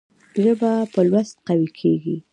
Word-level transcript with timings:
ژبه 0.43 0.71
په 0.93 0.99
لوست 1.09 1.35
قوي 1.47 1.69
کېږي. 1.79 2.17